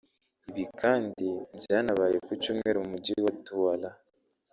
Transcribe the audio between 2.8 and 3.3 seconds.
mu mujyi